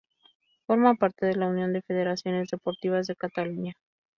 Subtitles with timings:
[0.65, 3.75] Forma parte de la Unión de Federaciones Deportivas de Cataluña.